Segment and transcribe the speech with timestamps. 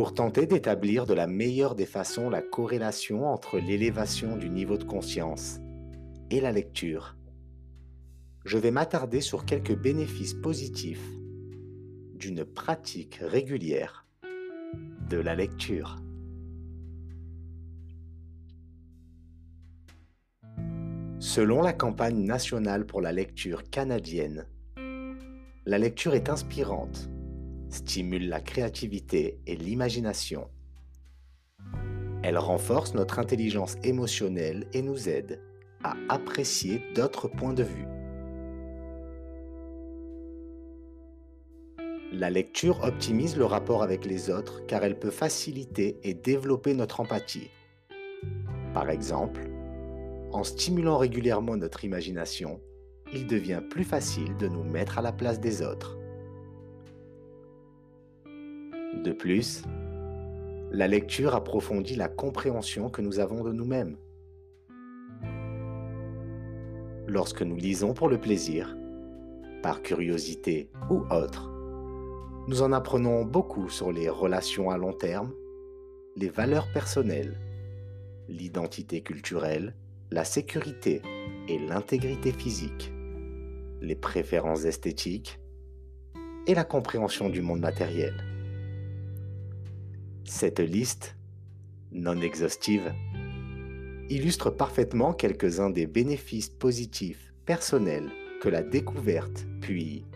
[0.00, 4.84] pour tenter d'établir de la meilleure des façons la corrélation entre l'élévation du niveau de
[4.84, 5.60] conscience
[6.30, 7.18] et la lecture.
[8.46, 11.06] Je vais m'attarder sur quelques bénéfices positifs
[12.14, 14.06] d'une pratique régulière
[15.10, 15.98] de la lecture.
[21.18, 24.46] Selon la campagne nationale pour la lecture canadienne,
[25.66, 27.10] la lecture est inspirante,
[27.70, 30.48] stimule la créativité et l'imagination.
[32.22, 35.40] Elle renforce notre intelligence émotionnelle et nous aide
[35.82, 37.86] à apprécier d'autres points de vue.
[42.12, 47.00] La lecture optimise le rapport avec les autres car elle peut faciliter et développer notre
[47.00, 47.50] empathie.
[48.74, 49.48] Par exemple,
[50.32, 52.60] en stimulant régulièrement notre imagination,
[53.12, 55.99] il devient plus facile de nous mettre à la place des autres.
[58.94, 59.62] De plus,
[60.72, 63.96] la lecture approfondit la compréhension que nous avons de nous-mêmes.
[67.06, 68.76] Lorsque nous lisons pour le plaisir,
[69.62, 71.50] par curiosité ou autre,
[72.48, 75.32] nous en apprenons beaucoup sur les relations à long terme,
[76.16, 77.38] les valeurs personnelles,
[78.28, 79.74] l'identité culturelle,
[80.10, 81.00] la sécurité
[81.48, 82.92] et l'intégrité physique,
[83.80, 85.38] les préférences esthétiques
[86.46, 88.29] et la compréhension du monde matériel.
[90.32, 91.16] Cette liste,
[91.90, 92.94] non exhaustive,
[94.08, 98.08] illustre parfaitement quelques-uns des bénéfices positifs personnels
[98.40, 100.06] que la découverte puis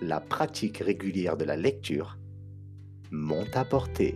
[0.00, 2.18] la pratique régulière de la lecture
[3.10, 4.14] m'ont apporté.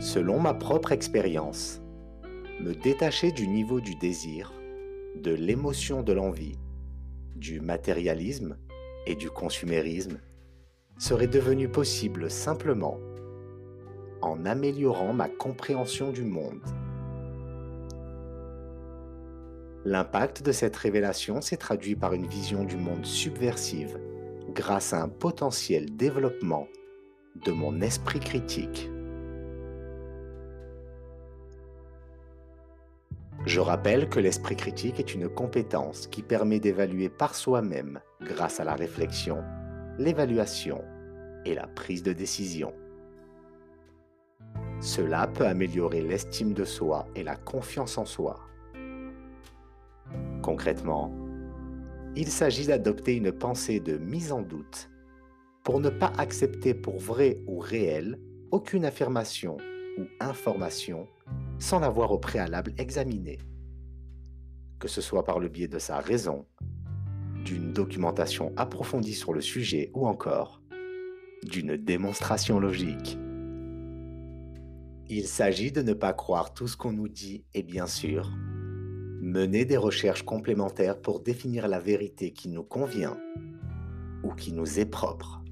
[0.00, 1.82] Selon ma propre expérience,
[2.58, 4.50] me détacher du niveau du désir,
[5.14, 6.58] de l'émotion de l'envie,
[7.36, 8.56] du matérialisme
[9.06, 10.18] et du consumérisme
[11.02, 13.00] serait devenu possible simplement
[14.20, 16.62] en améliorant ma compréhension du monde
[19.84, 23.98] L'impact de cette révélation s'est traduit par une vision du monde subversive
[24.54, 26.68] grâce à un potentiel développement
[27.44, 28.88] de mon esprit critique.
[33.44, 38.64] Je rappelle que l'esprit critique est une compétence qui permet d'évaluer par soi-même grâce à
[38.64, 39.42] la réflexion,
[39.98, 40.82] l'évaluation
[41.44, 42.72] et la prise de décision.
[44.80, 48.40] Cela peut améliorer l'estime de soi et la confiance en soi.
[50.42, 51.12] Concrètement,
[52.16, 54.90] il s'agit d'adopter une pensée de mise en doute
[55.64, 58.18] pour ne pas accepter pour vrai ou réel
[58.50, 59.56] aucune affirmation
[59.98, 61.06] ou information
[61.58, 63.38] sans l'avoir au préalable examinée,
[64.78, 66.44] que ce soit par le biais de sa raison,
[67.44, 70.62] d'une documentation approfondie sur le sujet ou encore
[71.42, 73.18] d'une démonstration logique.
[75.08, 78.30] Il s'agit de ne pas croire tout ce qu'on nous dit et bien sûr
[79.20, 83.16] mener des recherches complémentaires pour définir la vérité qui nous convient
[84.24, 85.42] ou qui nous est propre.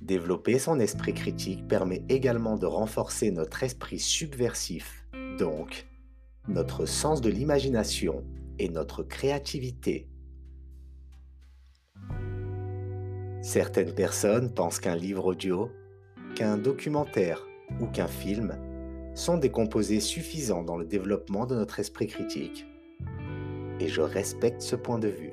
[0.00, 5.06] Développer son esprit critique permet également de renforcer notre esprit subversif,
[5.38, 5.86] donc
[6.48, 8.24] notre sens de l'imagination
[8.58, 10.08] et notre créativité.
[13.42, 15.70] Certaines personnes pensent qu'un livre audio,
[16.34, 17.46] qu'un documentaire
[17.80, 18.58] ou qu'un film
[19.14, 22.66] sont des composés suffisants dans le développement de notre esprit critique.
[23.80, 25.32] Et je respecte ce point de vue.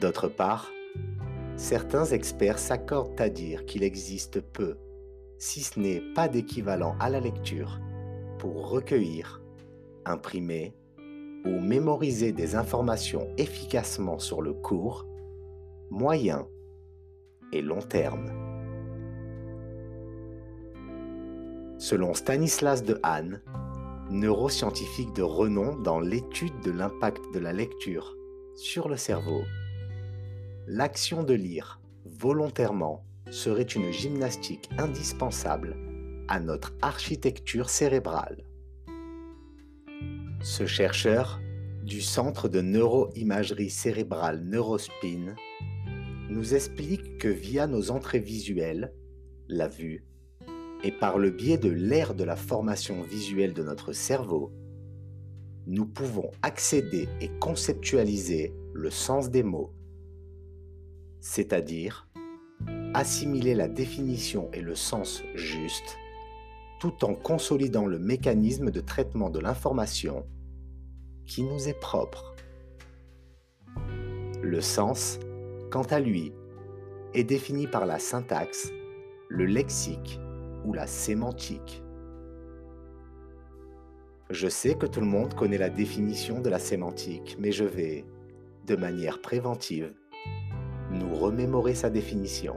[0.00, 0.70] D'autre part,
[1.56, 4.78] certains experts s'accordent à dire qu'il existe peu,
[5.38, 7.80] si ce n'est pas d'équivalent à la lecture,
[8.38, 9.42] pour recueillir,
[10.04, 10.74] imprimer
[11.44, 15.06] ou mémoriser des informations efficacement sur le court,
[15.90, 16.46] moyen
[17.52, 18.30] et long terme.
[21.78, 23.40] Selon Stanislas de Hahn,
[24.10, 28.16] neuroscientifique de renom dans l'étude de l'impact de la lecture
[28.54, 29.42] sur le cerveau,
[30.66, 35.76] l'action de lire volontairement serait une gymnastique indispensable
[36.28, 38.44] à notre architecture cérébrale.
[40.42, 41.40] Ce chercheur
[41.84, 45.36] du Centre de neuroimagerie cérébrale Neurospin
[46.28, 48.92] nous explique que via nos entrées visuelles,
[49.48, 50.04] la vue,
[50.82, 54.52] et par le biais de l'ère de la formation visuelle de notre cerveau,
[55.68, 59.72] nous pouvons accéder et conceptualiser le sens des mots,
[61.20, 62.08] c'est-à-dire
[62.94, 65.98] assimiler la définition et le sens juste,
[66.82, 70.26] tout en consolidant le mécanisme de traitement de l'information
[71.26, 72.34] qui nous est propre.
[74.42, 75.20] Le sens,
[75.70, 76.32] quant à lui,
[77.14, 78.72] est défini par la syntaxe,
[79.28, 80.18] le lexique
[80.64, 81.84] ou la sémantique.
[84.30, 88.04] Je sais que tout le monde connaît la définition de la sémantique, mais je vais,
[88.66, 89.94] de manière préventive,
[90.90, 92.56] nous remémorer sa définition.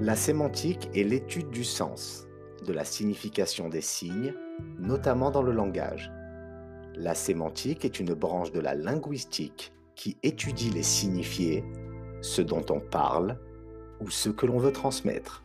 [0.00, 2.26] La sémantique est l'étude du sens,
[2.66, 4.32] de la signification des signes,
[4.78, 6.10] notamment dans le langage.
[6.94, 11.62] La sémantique est une branche de la linguistique qui étudie les signifiés,
[12.22, 13.38] ce dont on parle
[14.00, 15.44] ou ce que l'on veut transmettre.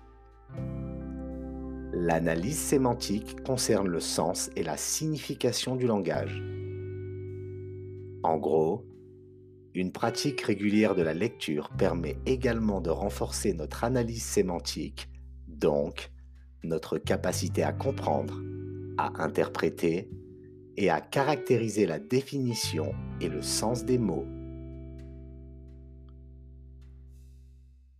[1.92, 6.42] L'analyse sémantique concerne le sens et la signification du langage.
[8.24, 8.86] En gros,
[9.76, 15.10] une pratique régulière de la lecture permet également de renforcer notre analyse sémantique,
[15.50, 16.12] donc
[16.64, 18.42] notre capacité à comprendre,
[18.98, 20.10] à interpréter
[20.78, 24.26] et à caractériser la définition et le sens des mots.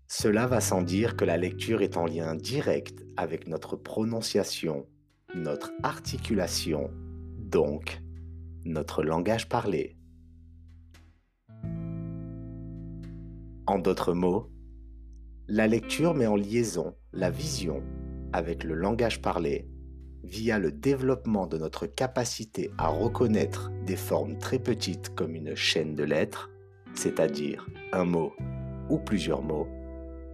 [0.08, 4.86] Cela va sans dire que la lecture est en lien direct avec notre prononciation,
[5.36, 6.90] notre articulation,
[7.38, 8.02] donc
[8.64, 9.98] notre langage parlé.
[13.68, 14.52] En d'autres mots,
[15.48, 17.84] la lecture met en liaison la vision
[18.32, 19.68] avec le langage parlé
[20.24, 25.96] via le développement de notre capacité à reconnaître des formes très petites comme une chaîne
[25.96, 26.52] de lettres,
[26.94, 28.34] c'est-à-dire un mot
[28.90, 29.68] ou plusieurs mots,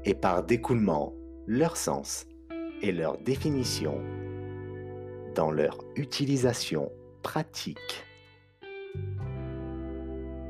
[0.04, 1.13] et par découlement
[1.48, 2.25] leur sens
[2.81, 4.01] et leur définition
[5.36, 6.92] dans leur utilisation
[7.24, 8.06] pratique.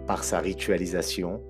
[0.07, 1.43] Par sa ritualisation,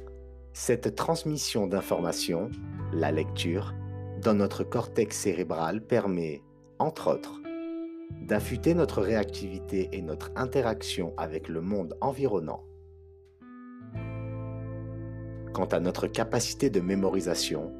[0.53, 2.50] cette transmission d'informations,
[2.94, 3.74] la lecture,
[4.21, 6.44] dans notre cortex cérébral permet,
[6.77, 7.42] entre autres,
[8.21, 12.63] d'affûter notre réactivité et notre interaction avec le monde environnant.
[15.53, 17.74] Quant à notre capacité de mémorisation,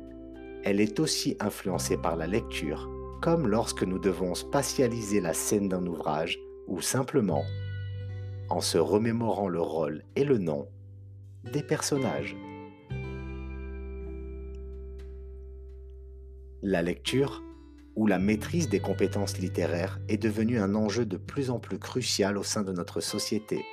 [0.64, 2.90] elle est aussi influencée par la lecture,
[3.22, 7.44] comme lorsque nous devons spatialiser la scène d'un ouvrage ou simplement
[8.50, 10.68] en se remémorant le rôle et le nom
[11.44, 12.36] des personnages.
[16.64, 17.42] La lecture
[17.96, 22.38] ou la maîtrise des compétences littéraires est devenue un enjeu de plus en plus crucial
[22.38, 23.66] au sein de notre société.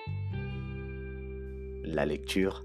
[1.84, 2.64] La lecture,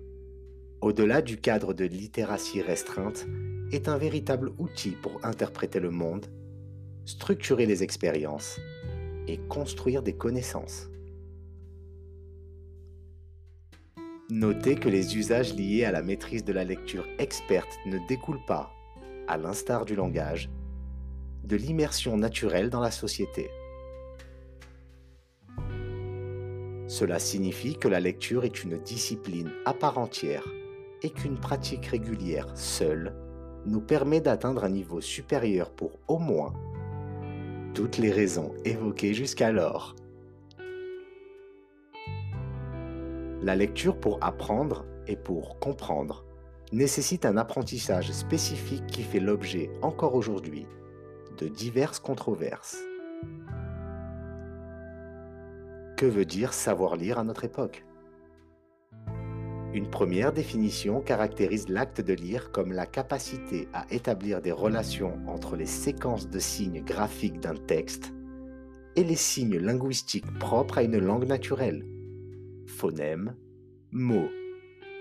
[0.79, 3.27] au-delà du cadre de littératie restreinte,
[3.73, 6.27] est un véritable outil pour interpréter le monde,
[7.03, 8.61] structurer les expériences
[9.27, 10.89] et construire des connaissances.
[14.29, 18.71] Notez que les usages liés à la maîtrise de la lecture experte ne découlent pas
[19.27, 20.49] à l'instar du langage,
[21.43, 23.49] de l'immersion naturelle dans la société.
[26.87, 30.47] Cela signifie que la lecture est une discipline à part entière
[31.01, 33.15] et qu'une pratique régulière seule
[33.65, 36.53] nous permet d'atteindre un niveau supérieur pour au moins
[37.73, 39.95] toutes les raisons évoquées jusqu'alors.
[43.41, 46.23] La lecture pour apprendre et pour comprendre
[46.73, 50.65] nécessite un apprentissage spécifique qui fait l'objet, encore aujourd'hui,
[51.37, 52.77] de diverses controverses.
[55.97, 57.85] Que veut dire savoir lire à notre époque?
[59.73, 65.55] Une première définition caractérise l'acte de lire comme la capacité à établir des relations entre
[65.55, 68.13] les séquences de signes graphiques d'un texte
[68.95, 71.85] et les signes linguistiques propres à une langue naturelle.
[72.67, 73.35] Phonèmes,
[73.91, 74.29] mots,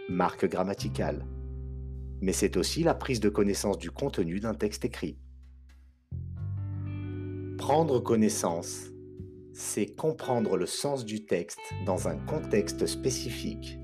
[0.08, 1.26] marques grammaticales,
[2.22, 5.18] mais c'est aussi la prise de connaissance du contenu d'un texte écrit.
[7.58, 8.86] Prendre connaissance,
[9.52, 13.78] c'est comprendre le sens du texte dans un contexte spécifique.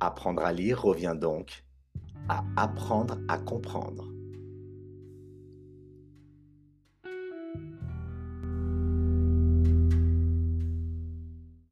[0.00, 1.64] Apprendre à lire revient donc
[2.28, 4.12] à apprendre à comprendre.